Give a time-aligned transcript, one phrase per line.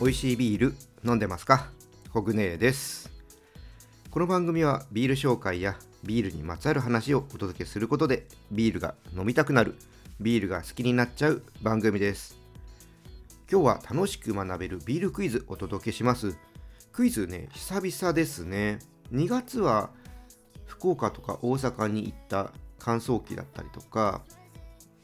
[0.00, 0.74] 美味しいビール
[1.04, 1.70] 飲んでますか？
[2.10, 3.12] ホグネーです。
[4.10, 9.76] この番組はビール紹介やビールにまつわる話をお届けすることでビールが飲みたくなる
[10.20, 12.36] ビールが好きになっちゃう番組です。
[13.50, 16.36] 今日は楽しく学べるビールクイズお届けします。
[16.92, 18.80] クイズね久々ですね。
[19.12, 19.90] 2月は
[20.66, 24.22] 福岡とか大阪に行った乾燥機だったりとか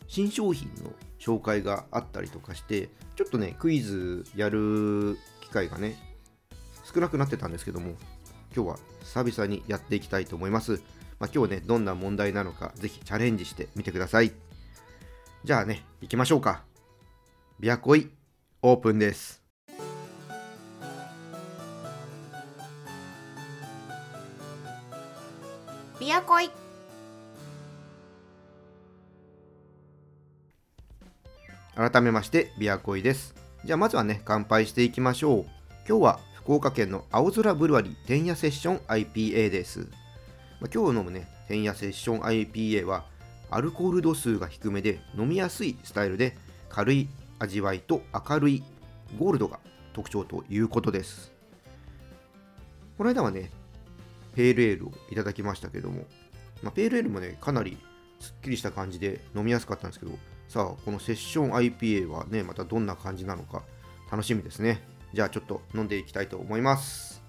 [0.09, 5.97] 新商品の紹介があったりとかしてちょっとねクイズやる機会がね
[6.93, 7.95] 少なくなってたんですけども
[8.55, 10.83] 今日は久々にやっていきたいと思います、
[11.21, 14.33] まあ、今日ねどんな問題なのかぜひチャレンジしてみてください。
[15.45, 16.65] じゃあね行きましょうか。
[17.59, 18.11] ビアコイ
[18.63, 19.43] オープンです。
[25.99, 26.41] ビアコ
[31.77, 33.35] 改めましてビアコイです。
[33.65, 35.45] じゃあまずはね乾杯していきましょう。
[35.89, 39.89] 今日は福岡県の青空ブルワリー天夜セッション IPA です、
[40.61, 43.05] まあ、今日飲むね天夜セッション IPA は
[43.51, 46.37] アルコール度数が低めで飲みやすいスタイルで
[46.69, 48.65] 軽い味わいと明るい
[49.19, 49.61] ゴールドが
[49.93, 51.33] 特徴ということです。
[52.99, 53.51] この間はね
[54.35, 56.05] ペールエールをいただきましたけども、
[56.63, 57.79] まあ、ペールエールもねかなり
[58.21, 60.13] すっきりした感じで飲みやすかったんですけど
[60.51, 63.63] さあこのセッション IPA はねまたどんな感じなのか
[64.11, 64.83] 楽しみですね。
[65.15, 67.23] じゃあちょっと飲んでいきたいと思います。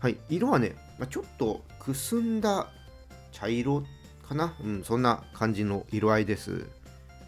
[0.00, 2.66] はい色はね、まあ、ちょっとくすんだ
[3.30, 3.84] 茶色
[4.28, 4.56] かな。
[4.60, 6.66] うんそんな感じの色合いです。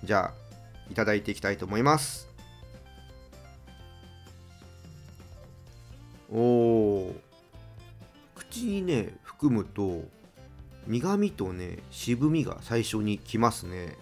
[0.03, 0.44] じゃあ
[0.91, 2.29] いただいていきたいと思います。
[6.33, 7.15] おお
[8.35, 10.03] 口にね含むと
[10.87, 13.97] 苦味とね渋みが最初にきますね。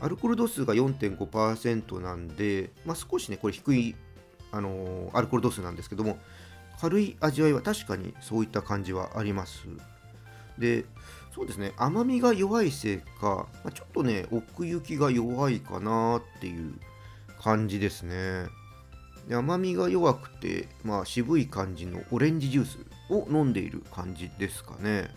[0.00, 3.94] アルコール度数が4.5%なんで、まあ、少しねこれ低い、
[4.50, 6.18] あのー、アルコール度数なんですけども
[6.80, 9.66] 軽い味わいは確かにそういった感じはあります。
[10.58, 10.84] で
[11.34, 11.72] そうですね。
[11.76, 16.74] 甘みが弱いせいか、まあ、ちょっとね奥行きが弱いかなっていう
[17.42, 18.46] 感じですね。
[19.28, 22.78] で甘みが弱くて、まあ、渋い感じのオレンジジュース
[23.10, 25.10] を飲んでいる感じですかね。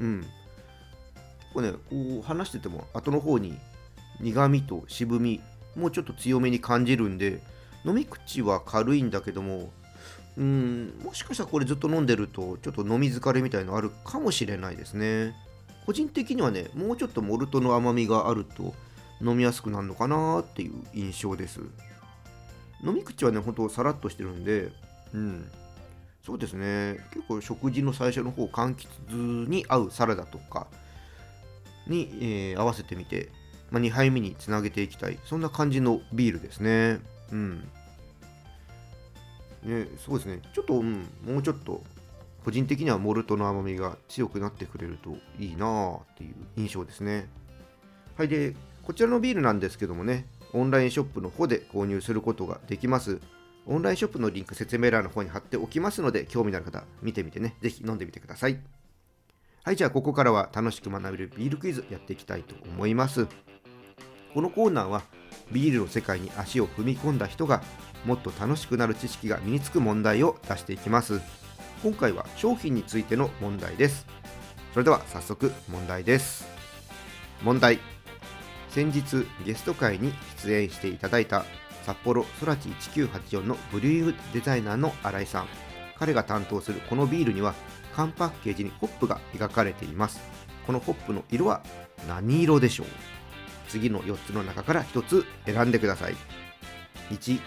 [0.00, 0.26] うん。
[1.54, 3.56] これねこう話してても後の方に
[4.20, 5.40] 苦みと渋み
[5.76, 7.40] もうちょっと強めに感じるんで
[7.84, 9.72] 飲み口は軽いんだけども
[10.40, 10.94] うん。
[11.04, 15.34] もしかしたらこれずっと飲んでるとちょっと飲み疲れみたいのあるかもしれないですね。
[15.84, 18.74] 個人的にはねもうちょっとモルトの甘みがあると
[19.20, 21.60] 飲みやすくなるのかなっていう印象です。
[22.82, 24.72] 飲み口はねほんとさらっとしてるんで
[25.12, 25.50] うん。
[26.24, 26.98] そうですね。
[27.12, 30.66] 結構食事の最初の方柑橘に合うサラダとか
[31.86, 33.28] に、えー、合わせてみて、
[33.70, 35.18] まあ、2杯目につなげていきたい。
[35.24, 37.00] そんな感じのビールですね。
[37.32, 37.68] うん。
[39.62, 41.82] ね、そうですね、ちょっと、うん、もうちょっと、
[42.44, 47.28] 個人的にはモルトの甘みが強くなってくれるといいなあっていう印象ですね。
[48.16, 53.20] はい、で、こちらのビールなんですけどもね、オンラインショップの方で購入することができます。
[53.66, 58.58] オンラインショップのリンク説明欄の方に貼っておきますので、興味のある方、見てみてね、ぜひ飲んでみてください。
[59.62, 63.26] はい、じゃあここからは楽しく学べるビールクイズやっていきたいと思います。
[64.32, 65.02] このコーナーは、
[65.50, 67.62] ビールの世界に足を踏み込んだ人が
[68.04, 71.20] もっと楽しくなる知識が身につく問題を出していきます。
[71.82, 74.06] 今回は商品についての問題です。
[74.72, 76.46] それでは早速問題です。
[77.42, 77.78] 問題。
[78.68, 80.12] 先日ゲスト会に
[80.44, 81.44] 出演していただいた
[81.84, 85.48] 札幌ソラチ1984のブリューイングデザイナーの新井さん。
[85.98, 87.54] 彼が担当するこのビールには
[87.94, 90.20] 缶パッケージにホップが描かれています。
[90.66, 91.62] このホップの色は
[92.06, 92.86] 何色でしょう？
[93.70, 96.16] 次の4つの中から1つ選んでください。
[97.10, 97.40] 1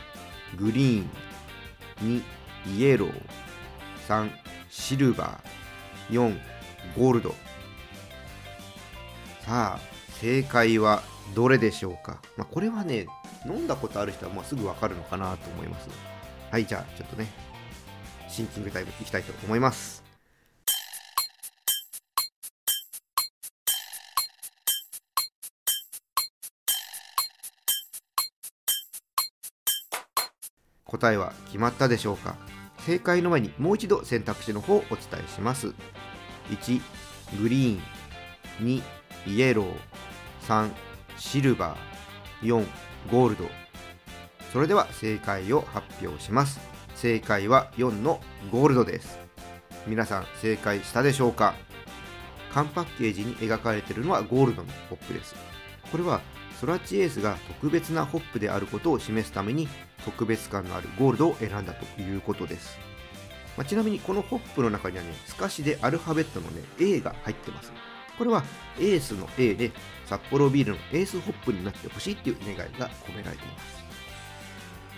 [0.57, 1.09] グリーン
[2.01, 2.23] 2
[2.77, 3.21] イエロー
[4.07, 4.29] 3
[4.69, 6.37] シルバー4
[6.97, 7.35] ゴールド。
[9.41, 9.79] さあ
[10.21, 11.03] 正解は
[11.35, 13.07] どれでしょうか、まあ、これはね
[13.45, 15.89] 飲んだことある人はまあすぐわかるのかなと思います。
[16.49, 17.27] はいじゃあちょっとね
[18.29, 20.02] シンキングタイムいきたいと思います。
[30.93, 32.35] 答えは決まったでしょうか？
[32.85, 35.73] 正解の前にもう一度選択肢の方をお伝えします。
[36.51, 36.81] 1
[37.41, 37.81] グリーン。
[38.63, 38.83] 2
[39.25, 39.73] イエロー。
[40.47, 40.69] 3
[41.17, 42.47] シルバー。
[42.47, 42.63] 4
[43.11, 43.45] ゴールド。
[44.51, 46.59] それでは正解を発表します。
[46.93, 49.17] 正解は4のゴールドです。
[49.87, 51.55] 皆さん正解したでしょうか？
[52.53, 55.33] 缶パッケージに描かれているのはゴールドのホップです。
[55.91, 56.21] これは
[56.63, 59.67] ソラチエースが特別なホップであることを示すために
[60.05, 62.79] 特別感のあるゴールドを選んだということです
[63.57, 67.71] まあ、ちなみにこのホップの中にはね、透かしでアルファベットのね、A が入ってます。
[68.17, 68.43] これは
[68.79, 69.71] エースの A で
[70.05, 73.59] 札幌ビールのエースホップになってほしいっていう願いが込められていま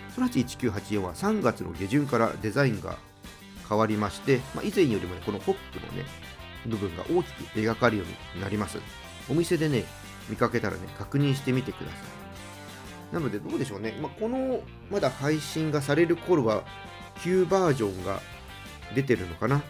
[0.09, 0.15] す。
[0.15, 2.97] ソラチ1984は3月の下旬からデザインが
[3.67, 6.05] 変わりまして、まあ、以前よりも、ね、このホップのね、
[6.67, 8.03] 部分が大きく描かれるよ
[8.33, 8.77] うになります。
[9.29, 9.83] お店でね、
[10.29, 11.97] 見かけたらね、確認してみてくださ
[13.11, 13.13] い。
[13.13, 16.63] なのでどうでしょうね、まあ、このまだ配信がされる頃は
[17.21, 18.19] 旧バージョンが
[18.93, 19.61] 出てるのかな。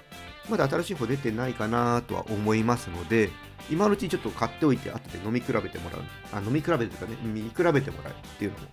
[0.49, 3.31] まだ新しい方出てないかなとは思いますので
[3.69, 6.01] 今のうちにちょっと買っておいて後で飲み比べてもらう。
[6.31, 8.65] あ飲み比べてとかね見比べてもらうっていうのも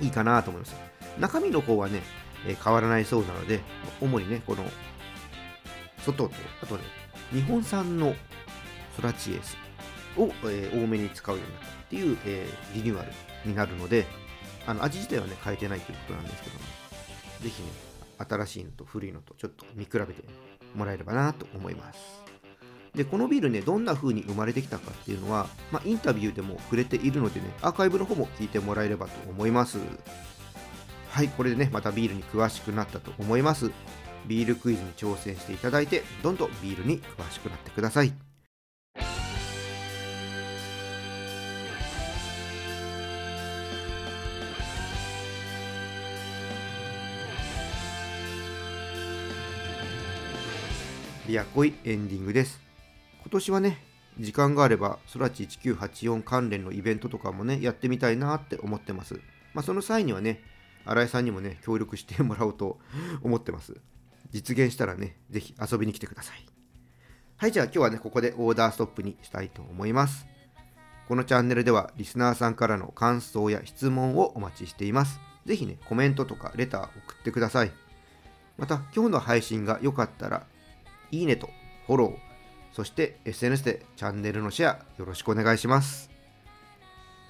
[0.00, 0.76] いいかなと思います。
[1.18, 2.02] 中身の方はね、
[2.46, 3.60] え、変わらないそうなので
[4.00, 4.64] 主にねこの
[5.98, 6.82] 外とあとね
[7.32, 8.14] 日本産の
[8.96, 9.63] ソラチエース。
[10.16, 13.12] を、えー、多めに使うようになったっていう、えー、リニューアル
[13.44, 14.06] になるので
[14.66, 16.60] あの味自体はね変えてないということなんですけども
[17.42, 17.68] ぜひね
[18.18, 20.24] 新しいのと古いのとちょっと見比べて
[20.74, 22.24] もらえればなと思います。
[22.94, 29.78] で、このビールね、どんな風に生まれてきたかっていうのは、まあ、インタビューでも触れているのでね、アーカイブの方も聞いてもらえればと思います。
[31.10, 33.72] はい、これでね、またビールに詳しくなったと思います。
[34.26, 38.12] ビールクイズに挑戦していただいて、どんどんビールに詳しくなってください。
[51.26, 52.60] リアコイエンディングです。
[53.22, 53.78] 今年はね、
[54.20, 59.14] 時間があれば、ソラチ1984関連のイベントとかもね、やってみたいなって思ってます。
[59.54, 60.42] まあ、その際にはね、
[60.84, 62.78] 新井さんにもね、協力してもらおうと
[63.24, 63.74] 思ってます。
[64.32, 66.46] 実現したらね、ぜひ遊びに来てください。
[67.38, 70.26] はい、じゃあ今日はね、ここでオーダーストップにしたいと思います。
[71.08, 75.20] このチャンネルでは、リスナーさんからの感想や質問をお待ちしています。
[75.46, 77.72] ぜひね、コメントとかレター送ってください。
[78.58, 80.46] また、今日の配信が良かったら、
[81.14, 81.48] いいねと
[81.86, 82.16] フォロー、
[82.72, 86.10] そして SNS でチャンネルのシェアよろしくお願いします。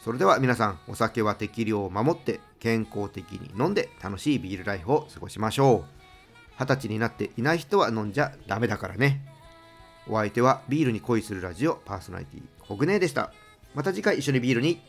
[0.03, 5.95] それでは皆さん、お酒は適量を守って健康的に飲んで楽しいビールライフを過ごしましょう。
[6.59, 9.23] 二十歳になっていない人は飲んじゃダメだからね。
[10.07, 13.33] お相手はビールに恋するラジオパーソナリティコグネでした。
[13.75, 14.81] また次回一緒にビールに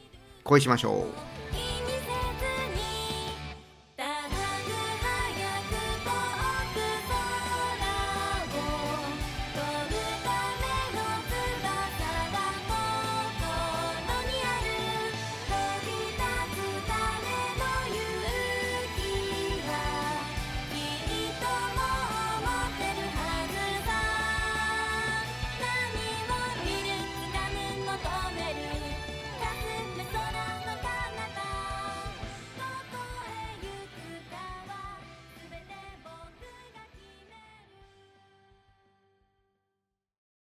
[0.44, 1.08] 恋しましょ
[1.42, 1.45] う。